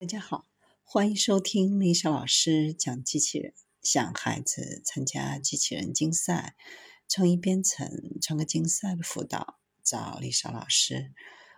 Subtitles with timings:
[0.00, 0.46] 大家好，
[0.84, 3.52] 欢迎收听丽莎老师讲机器人。
[3.82, 6.54] 想孩子参加机器人竞赛、
[7.08, 7.90] 创意编程、
[8.22, 11.12] 创客竞赛的辅导，找丽莎老师。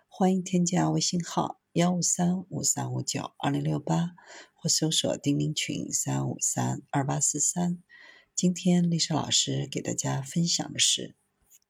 [0.09, 4.13] 欢迎添加微信号幺五三五三五九二零六八，
[4.55, 7.83] 或搜索钉钉群三五三二八四三。
[8.35, 11.15] 今天丽莎老师给大家分享的是，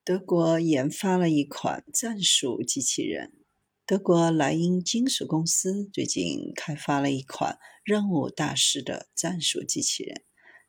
[0.04, 3.39] 德国研发了一款战术机器人。
[3.90, 10.22] 德国莱茵金属公司最近开发了一款任务大师的战术机器人。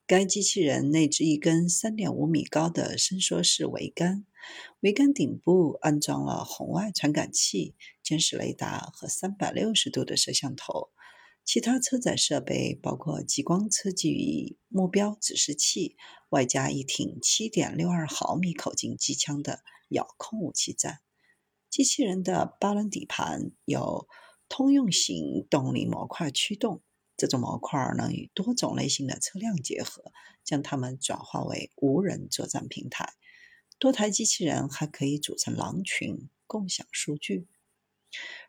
[0.07, 4.26] 该机器人内置一根3.5米高的伸缩式桅杆，
[4.81, 10.90] 桅杆顶部安装了红外传感器、监视雷达和360度的摄像头。
[11.45, 15.95] 其他车载设备包括激光测距仪、目标指示器，
[16.29, 19.59] 外加一挺7.62毫米口径机枪的
[19.90, 21.01] 遥控武器站。
[21.71, 24.05] 机器人的八轮底盘由
[24.49, 26.81] 通用型动力模块驱动，
[27.16, 30.12] 这种模块能与多种类型的车辆结合，
[30.43, 33.13] 将它们转化为无人作战平台。
[33.79, 37.48] 多台机器人还可以组成狼群，共享数据。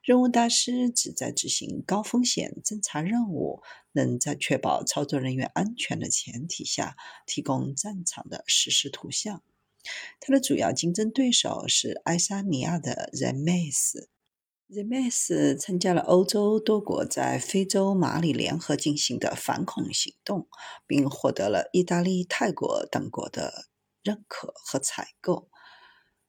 [0.03, 9.45] 任务大师旨在执行高风险侦察任务，能在确保操作人员安全的前提下，提供战场的实时图像。
[10.21, 14.07] 它的主要竞争对手是爱沙尼亚的 Zemes。
[14.69, 20.49] Zemes 参加了欧洲多国在非洲马里联合进行的反恐行动，
[20.87, 23.67] 并获得了意大利、泰国等国的
[24.03, 25.51] 认可和采购。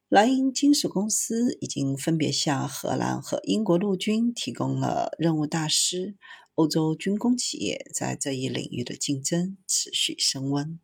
[0.10, 6.18] 莱茵金属公司已经分别向荷兰和英国陆军提供了任务大师。
[6.56, 10.80] 欧洲军工企业在这一领域的竞争持续升温。